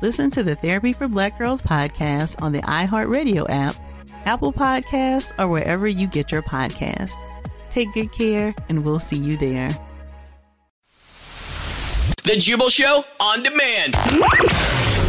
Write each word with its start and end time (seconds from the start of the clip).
Listen 0.00 0.30
to 0.30 0.42
the 0.42 0.56
Therapy 0.56 0.92
for 0.92 1.06
Black 1.08 1.38
Girls 1.38 1.62
podcast 1.62 2.40
on 2.42 2.52
the 2.52 2.62
iHeartRadio 2.62 3.46
app, 3.48 3.76
Apple 4.24 4.52
Podcasts, 4.52 5.32
or 5.38 5.48
wherever 5.48 5.86
you 5.86 6.06
get 6.08 6.32
your 6.32 6.42
podcasts. 6.42 7.12
Take 7.70 7.92
good 7.92 8.12
care, 8.12 8.54
and 8.68 8.84
we'll 8.84 9.00
see 9.00 9.16
you 9.16 9.36
there. 9.36 9.70
The 12.24 12.36
Jubal 12.36 12.68
Show 12.68 13.04
on 13.20 13.42
demand. 13.42 13.94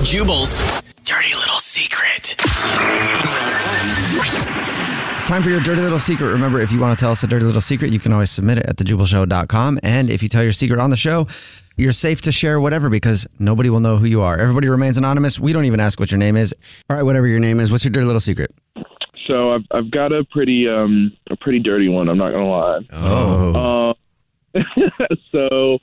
Jubal's 0.04 0.82
dirty 1.04 1.34
little 1.34 1.60
secret. 1.60 2.36
It's 5.34 5.38
time 5.38 5.44
for 5.46 5.50
your 5.50 5.62
dirty 5.62 5.82
little 5.82 5.98
secret. 5.98 6.28
Remember, 6.28 6.60
if 6.60 6.72
you 6.72 6.80
want 6.80 6.96
to 6.96 7.04
tell 7.04 7.12
us 7.12 7.24
a 7.24 7.28
dirty 7.28 7.44
little 7.44 7.60
secret, 7.60 7.92
you 7.92 7.98
can 7.98 8.14
always 8.14 8.30
submit 8.30 8.60
it 8.60 8.68
at 8.68 8.78
thejubalshow.com. 8.78 9.80
And 9.82 10.12
if 10.12 10.22
you 10.22 10.30
tell 10.30 10.44
your 10.44 10.52
secret 10.52 10.80
on 10.80 10.92
the 10.92 10.96
show, 10.96 11.26
you're 11.76 11.92
safe 11.92 12.22
to 12.22 12.32
share 12.32 12.62
whatever 12.62 12.88
because 12.88 13.26
nobody 13.40 13.72
will 13.72 13.80
know 13.80 13.98
who 13.98 14.06
you 14.06 14.22
are. 14.22 14.38
Everybody 14.38 14.70
remains 14.70 14.96
anonymous. 14.96 15.40
We 15.40 15.52
don't 15.52 15.66
even 15.66 15.80
ask 15.80 16.00
what 16.00 16.12
your 16.12 16.20
name 16.20 16.38
is. 16.38 16.54
All 16.88 16.98
right, 16.98 17.02
whatever 17.02 17.26
your 17.26 17.40
name 17.40 17.60
is, 17.60 17.72
what's 17.72 17.84
your 17.84 17.92
dirty 17.92 18.06
little 18.06 18.20
secret? 18.20 18.54
So 19.26 19.54
I've 19.56 19.64
I've 19.72 19.90
got 19.90 20.12
a 20.12 20.24
pretty 20.26 20.70
um 20.70 21.12
a 21.32 21.36
pretty 21.38 21.58
dirty 21.58 21.90
one. 21.90 22.10
I'm 22.10 22.18
not 22.20 22.32
gonna 22.32 22.48
lie. 22.48 22.82
Oh. 22.92 23.96
Um, 24.54 24.64
so 25.32 25.80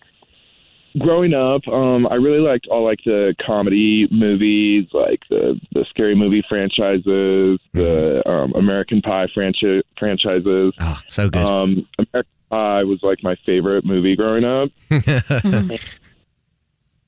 growing 0.99 1.35
up, 1.35 1.67
um, 1.69 2.07
I 2.09 2.15
really 2.15 2.41
liked 2.41 2.67
all 2.69 2.85
like 2.85 3.01
the 3.05 3.35
comedy 3.45 4.09
movies, 4.11 4.87
like 4.93 5.21
the 5.31 5.61
the 5.73 5.85
scary 5.91 6.15
movie 6.15 6.43
franchises, 6.49 7.59
the 7.73 8.23
um, 8.27 8.53
American 8.55 9.01
Pie 9.03 9.29
franchi- 9.33 9.83
franchises. 9.99 10.75
Oh, 10.81 11.01
so 11.07 11.29
good. 11.29 11.45
Um, 11.47 11.87
American 11.99 12.33
Pie 12.51 12.85
was 12.85 13.01
like 13.03 13.23
my 13.23 13.37
favorite 13.47 13.85
movie 13.85 14.17
growing 14.17 14.45
up. 14.45 14.71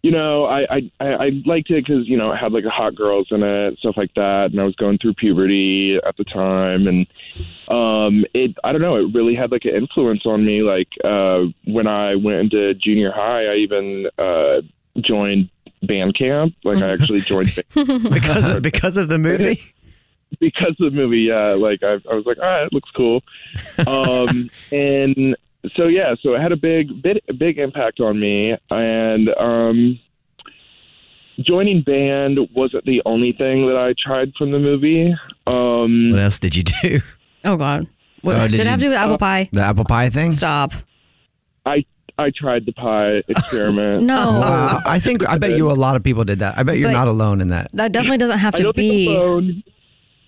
you 0.03 0.11
know, 0.11 0.47
I 0.47 0.67
I 0.69 0.91
I 1.01 1.07
I 1.15 1.31
liked 1.47 1.71
it 1.71 1.87
because 1.87 2.09
you 2.09 2.17
know 2.17 2.33
it 2.33 2.37
had 2.37 2.53
like 2.53 2.65
hot 2.65 2.97
girls 2.97 3.29
in 3.31 3.43
it, 3.43 3.79
stuff 3.79 3.97
like 3.97 4.13
that, 4.15 4.51
and 4.51 4.61
I 4.61 4.65
was 4.65 4.75
going 4.75 4.99
through 4.99 5.15
puberty 5.15 5.97
at 6.05 6.17
the 6.17 6.25
time, 6.25 6.89
and 6.89 7.07
um, 7.69 8.25
it 8.35 8.57
I 8.65 8.73
don't 8.73 8.81
know, 8.81 8.97
it 8.97 9.15
really 9.15 9.37
had 9.37 9.53
like 9.53 9.65
an 9.65 9.75
influence 9.75 10.27
on 10.27 10.45
me. 10.45 10.62
Like 10.62 10.89
uh, 11.05 11.45
when 11.67 11.87
I 11.87 12.17
went 12.17 12.41
into 12.41 12.75
junior 12.75 13.12
high, 13.12 13.47
I 13.47 13.55
even 13.57 14.09
uh, 14.19 14.62
joined 15.01 15.51
band 15.85 16.17
camp. 16.17 16.55
Like 16.65 16.83
I 16.83 16.93
actually 16.93 17.21
joined 17.21 17.55
band 17.55 18.03
because 18.11 18.49
of, 18.55 18.62
because 18.62 18.97
of 18.97 19.09
the 19.09 19.19
movie. 19.19 19.61
because 20.41 20.71
of 20.71 20.79
the 20.79 20.91
movie. 20.91 21.21
Yeah, 21.21 21.51
like 21.51 21.85
I, 21.85 22.01
I 22.11 22.15
was 22.15 22.27
like, 22.27 22.39
all 22.39 22.45
right, 22.45 22.67
it 22.67 22.73
looks 22.73 22.91
cool. 22.91 23.23
Um, 23.87 24.51
and 24.71 25.37
so 25.77 25.87
yeah, 25.87 26.15
so 26.23 26.34
it 26.34 26.41
had 26.41 26.53
a 26.53 26.56
big, 26.56 27.03
big, 27.03 27.21
big 27.39 27.59
impact 27.59 28.00
on 28.00 28.19
me, 28.21 28.56
and 28.71 29.28
um, 29.39 29.99
joining 31.41 31.83
band 31.83 32.39
wasn't 32.55 32.84
the 32.84 33.03
only 33.06 33.33
thing 33.33 33.67
that 33.67 33.77
I 33.77 33.95
tried 33.99 34.33
from 34.37 34.50
the 34.53 34.59
movie. 34.59 35.15
Um, 35.47 36.11
What 36.11 36.21
else 36.21 36.39
did 36.39 36.56
you 36.56 36.62
do? 36.62 37.00
Oh 37.45 37.56
God. 37.56 37.89
What, 38.21 38.37
Oh, 38.37 38.41
did, 38.47 38.53
did 38.53 38.61
it 38.61 38.67
have 38.69 38.78
to 38.78 38.84
do 38.84 38.91
with 38.91 38.99
apple 38.99 39.19
pie? 39.19 39.49
The 39.53 39.62
apple 39.62 39.84
pie 39.84 40.11
thing? 40.11 40.31
Stop. 40.31 40.73
I 41.67 41.84
I 42.17 42.31
tried 42.31 42.67
the 42.67 42.73
pie 42.73 43.21
experiment. 43.29 44.05
No. 44.05 44.15
Wow. 44.15 44.81
I 44.87 45.00
think, 45.00 45.29
I 45.29 45.39
bet 45.39 45.56
you 45.59 45.69
a 45.69 45.73
lot 45.73 45.97
of 45.97 46.05
people 46.05 46.23
did 46.23 46.39
that. 46.39 46.56
I 46.56 46.62
bet 46.62 46.79
you're 46.79 46.91
But- 46.91 46.99
not 46.99 47.09
alone 47.09 47.41
in 47.41 47.49
that. 47.49 47.69
That 47.73 47.91
definitely 47.91 48.19
doesn't 48.19 48.39
have 48.39 48.55
I 48.55 48.59
to 48.59 48.62
don't 48.62 48.77
think 48.77 48.91
be 48.93 49.09
I'm 49.17 49.21
alone. 49.23 49.62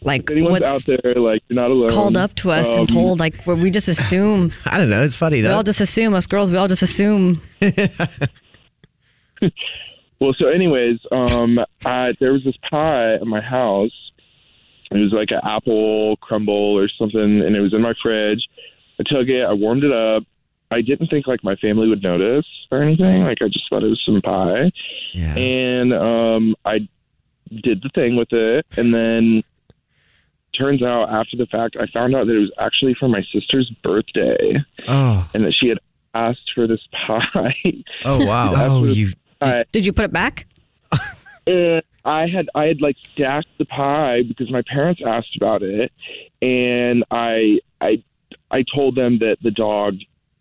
Like 0.05 0.23
If 0.23 0.31
anyone's 0.31 0.61
what's 0.61 0.89
out 0.89 1.01
there, 1.03 1.15
like 1.15 1.43
you're 1.49 1.57
not 1.57 1.71
alone. 1.71 1.89
called 1.91 2.17
up 2.17 2.35
to 2.37 2.51
us 2.53 2.67
and 2.67 2.81
Um, 2.81 2.87
told. 2.87 3.21
Like 3.21 3.43
where 3.45 3.57
we 3.57 3.71
just 3.71 3.89
assume. 3.89 4.53
I 4.65 4.79
don't 4.79 4.91
know. 4.91 5.03
It's 5.03 5.17
funny 5.17 5.41
though. 5.41 5.49
we 5.49 5.55
all 5.55 5.63
just 5.63 5.81
assume 5.81 6.15
us 6.15 6.27
girls. 6.27 6.51
We 6.51 6.57
all 6.57 6.69
just 6.69 6.83
assume. 6.83 7.41
Well, 10.21 10.33
so 10.39 10.49
anyways, 10.49 11.01
um, 11.13 11.59
I, 11.85 12.15
there 12.19 12.33
was 12.33 12.45
this 12.45 12.55
pie 12.71 13.15
at 13.15 13.27
my 13.27 13.41
house. 13.43 13.91
It 14.91 14.97
was 14.99 15.13
like 15.13 15.31
an 15.33 15.41
apple 15.43 16.17
crumble 16.19 16.55
or 16.79 16.89
something, 16.89 17.21
and 17.43 17.55
it 17.57 17.61
was 17.61 17.75
in 17.75 17.83
my 17.83 17.93
fridge. 18.01 18.43
I 18.99 19.03
took 19.05 19.29
it, 19.29 19.43
I 19.43 19.53
warmed 19.53 19.85
it 19.85 19.93
up. 19.93 20.23
I 20.71 20.81
didn't 20.81 21.09
think 21.09 21.27
like 21.27 21.45
my 21.45 21.57
family 21.57 21.89
would 21.89 22.03
notice 22.03 22.47
or 22.71 22.83
anything. 22.83 23.23
Like 23.25 23.39
I 23.43 23.49
just 23.49 23.69
thought 23.69 23.83
it 23.83 23.89
was 23.89 24.01
some 24.07 24.23
pie, 24.23 24.71
yeah. 25.13 25.35
and 25.37 25.93
um, 25.93 26.55
I 26.65 26.89
did 27.63 27.83
the 27.83 27.91
thing 27.95 28.17
with 28.17 28.33
it, 28.33 28.65
and 28.79 28.95
then 28.95 29.43
turns 30.57 30.83
out 30.83 31.11
after 31.11 31.37
the 31.37 31.47
fact, 31.47 31.77
I 31.79 31.87
found 31.93 32.15
out 32.15 32.27
that 32.27 32.35
it 32.35 32.39
was 32.39 32.53
actually 32.59 32.95
for 32.95 33.09
my 33.09 33.23
sister's 33.33 33.71
birthday, 33.83 34.57
Oh. 34.89 35.29
and 35.35 35.45
that 35.45 35.55
she 35.59 35.69
had 35.69 35.79
asked 36.15 36.51
for 36.55 36.67
this 36.67 36.81
pie. 37.07 37.55
Oh 38.05 38.25
wow. 38.25 38.53
Oh, 38.57 38.85
you. 38.85 39.13
I, 39.41 39.65
Did 39.73 39.85
you 39.87 39.93
put 39.93 40.05
it 40.05 40.13
back? 40.13 40.47
and 41.47 41.79
uh, 42.05 42.09
I 42.09 42.27
had 42.29 42.49
I 42.55 42.65
had 42.65 42.81
like 42.81 42.97
stacked 43.13 43.49
the 43.59 43.65
pie 43.65 44.23
because 44.27 44.51
my 44.51 44.63
parents 44.71 45.01
asked 45.07 45.37
about 45.37 45.63
it, 45.63 45.91
and 46.43 47.05
I 47.11 47.61
I 47.81 48.03
I 48.51 48.65
told 48.75 48.95
them 48.95 49.19
that 49.21 49.39
the 49.43 49.51
dog 49.51 49.97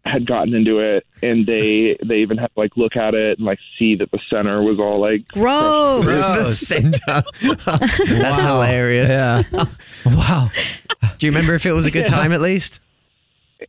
had 0.06 0.26
gotten 0.26 0.54
into 0.54 0.80
it, 0.80 1.06
and 1.22 1.46
they 1.46 1.98
they 2.06 2.18
even 2.18 2.38
had 2.38 2.52
like 2.56 2.76
look 2.76 2.96
at 2.96 3.14
it 3.14 3.38
and 3.38 3.46
like 3.46 3.60
see 3.80 3.96
that 3.96 4.12
the 4.12 4.20
center 4.30 4.62
was 4.62 4.80
all 4.80 5.00
like 5.00 5.28
Gross. 5.30 6.04
the 6.06 6.54
center. 6.54 7.24
That's 8.20 8.42
hilarious. 8.44 9.10
Yeah. 9.10 9.44
wow. 10.06 10.50
Do 11.18 11.26
you 11.26 11.32
remember 11.32 11.54
if 11.56 11.66
it 11.66 11.72
was 11.72 11.86
a 11.86 11.92
good 11.92 12.08
time 12.08 12.32
at 12.34 12.42
least? 12.42 12.80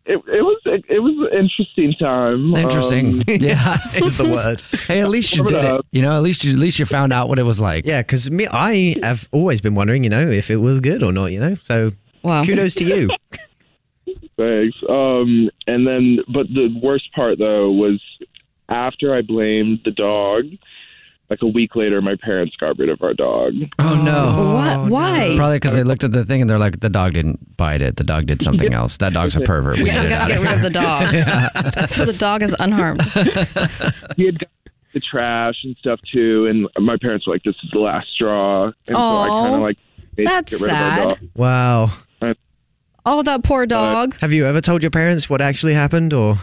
it, 0.07 0.17
it 0.17 0.43
was 0.43 0.61
it, 0.65 0.85
it 0.89 0.99
was 1.01 1.15
an 1.31 1.39
interesting 1.39 1.95
time. 1.99 2.55
Interesting. 2.57 3.17
Um, 3.19 3.23
yeah. 3.29 3.77
Is 3.95 4.17
the 4.17 4.25
word. 4.29 4.61
Hey, 4.87 5.01
at 5.01 5.09
least 5.09 5.35
you 5.37 5.43
Warm 5.43 5.55
it 5.55 5.63
did 5.63 5.75
it. 5.77 5.87
You 5.93 6.03
know, 6.03 6.13
at 6.17 6.23
least 6.23 6.45
you 6.45 6.53
at 6.53 6.59
least 6.59 6.79
you 6.79 6.87
found 6.87 7.13
out 7.13 7.29
what 7.29 7.39
it 7.39 7.45
was 7.45 7.61
like. 7.61 7.87
Yeah, 7.87 8.03
because 8.03 8.31
me, 8.31 8.47
I 8.51 8.97
have 9.03 9.29
always 9.33 9.61
been 9.61 9.75
wondering, 9.75 10.05
you 10.05 10.11
know, 10.11 10.29
if 10.29 10.51
it 10.51 10.57
was 10.57 10.81
good 10.81 11.03
or 11.03 11.13
not. 11.13 11.27
You 11.27 11.41
know, 11.41 11.55
so 11.63 11.93
Wow. 12.23 12.43
kudos 12.43 12.75
to 12.77 12.85
you. 12.85 13.11
Thanks. 14.37 14.77
Um, 14.89 15.51
and 15.67 15.87
then, 15.87 16.19
but 16.33 16.49
the 16.49 16.69
worst 16.83 17.13
part 17.15 17.39
though 17.39 17.71
was 17.71 18.01
after 18.69 19.15
I 19.15 19.23
blamed 19.23 19.81
the 19.85 19.91
dog. 19.91 20.45
Like 21.31 21.41
a 21.41 21.47
week 21.47 21.75
later, 21.75 22.03
my 22.03 22.17
parents 22.17 22.55
got 22.57 22.79
rid 22.79 22.91
of 22.91 23.01
our 23.03 23.15
dog. 23.15 23.55
Oh 23.79 23.95
no. 24.05 24.55
What? 24.83 24.91
Why? 24.91 25.33
Probably 25.37 25.57
because 25.57 25.75
they 25.75 25.83
looked 25.83 26.05
at 26.05 26.13
the 26.13 26.23
thing 26.25 26.43
and 26.43 26.51
they're 26.51 26.59
like, 26.59 26.81
the 26.81 26.91
dog 26.91 27.15
didn't 27.15 27.57
bite 27.57 27.81
it. 27.81 27.97
The 27.97 28.05
dog 28.05 28.27
did 28.27 28.43
something 28.43 28.75
else. 28.75 28.99
That 28.99 29.15
dog's 29.15 29.35
a 29.35 29.41
pervert. 29.41 29.79
We 29.79 29.85
We 29.85 29.91
gotta 29.91 30.35
get 30.35 30.41
rid 30.41 30.53
of 30.53 30.61
the 30.63 30.71
dog. 30.71 31.89
So 31.89 32.05
the 32.05 32.13
dog 32.13 32.43
is 32.43 32.55
unharmed. 32.61 33.03
he 34.17 34.27
had 34.27 34.39
got 34.39 34.51
the 34.93 35.01
trash 35.01 35.55
and 35.65 35.75
stuff 35.79 35.99
too, 36.13 36.47
and 36.47 36.69
my 36.85 36.97
parents 37.01 37.27
were 37.27 37.33
like, 37.35 37.43
"This 37.43 37.57
is 37.65 37.71
the 37.73 37.79
last 37.81 38.09
straw," 38.15 38.67
and 38.67 38.75
so 38.89 38.97
I 38.97 39.29
kind 39.29 39.55
of 39.57 39.61
like 39.63 39.79
made 40.17 40.27
that's 40.27 40.53
get 40.53 40.61
rid 40.61 40.71
of 40.71 40.77
our 40.77 40.97
sad. 40.97 41.09
dog. 41.09 41.19
Wow. 41.35 41.91
Oh, 43.07 43.23
that 43.23 43.43
poor 43.43 43.67
dog. 43.67 44.17
Have 44.21 44.33
you 44.33 44.47
ever 44.47 44.61
told 44.61 44.83
your 44.83 44.91
parents 44.91 45.29
what 45.29 45.41
actually 45.41 45.75
happened, 45.75 46.13
or 46.15 46.39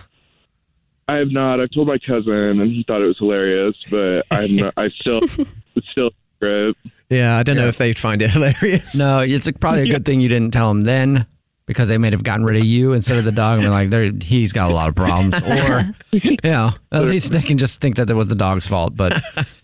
I 1.08 1.16
have 1.16 1.32
not. 1.32 1.60
I've 1.60 1.72
told 1.72 1.88
my 1.88 1.98
cousin, 1.98 2.32
and 2.32 2.72
he 2.72 2.84
thought 2.88 3.02
it 3.02 3.08
was 3.08 3.18
hilarious, 3.18 3.76
but 3.90 4.26
I'm 4.32 4.56
not, 4.56 4.74
I 4.78 4.90
still, 4.90 5.22
it's 5.76 5.88
still 5.92 6.12
great. 6.40 6.76
Yeah, 7.10 7.38
I 7.38 7.44
don't 7.44 7.58
know 7.58 7.68
if 7.68 7.78
they'd 7.78 8.00
find 8.00 8.22
it 8.22 8.30
hilarious. 8.32 8.96
No, 8.96 9.20
it's 9.20 9.48
a, 9.48 9.54
probably 9.54 9.82
a 9.82 9.88
good 9.88 10.06
thing 10.06 10.22
you 10.22 10.30
didn't 10.30 10.52
tell 10.54 10.70
them 10.70 10.82
then 10.82 11.26
because 11.66 11.90
they 11.90 11.98
may 11.98 12.10
have 12.12 12.24
gotten 12.24 12.46
rid 12.46 12.58
of 12.58 12.66
you 12.66 12.94
instead 12.94 13.18
of 13.18 13.26
the 13.26 13.32
dog 13.32 13.60
and 13.60 13.66
be 13.66 13.70
like, 13.70 13.90
"There, 13.90 14.12
he's 14.22 14.54
got 14.54 14.72
a 14.72 14.74
lot 14.74 14.90
of 14.90 14.96
problems. 14.96 15.36
Or, 15.42 15.94
you 16.12 16.38
know, 16.44 16.72
at 16.92 17.04
least 17.04 17.32
they 17.32 17.42
can 17.42 17.58
just 17.58 17.82
think 17.82 17.96
that 17.96 18.10
it 18.10 18.14
was 18.14 18.28
the 18.28 18.36
dog's 18.36 18.68
fault. 18.68 18.96
But 18.96 19.14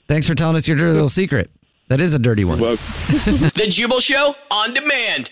thanks 0.08 0.28
for 0.28 0.36
telling 0.36 0.56
us 0.56 0.68
your 0.68 0.78
dirty 0.78 0.94
little 0.94 1.10
secret. 1.10 1.52
That 1.90 2.02
is 2.02 2.14
a 2.14 2.20
dirty 2.20 2.44
one. 2.44 2.60
Well, 2.60 2.76
The 2.76 3.66
Jubal 3.70 4.00
Show 4.02 4.36
on 4.52 4.74
demand. 4.74 5.32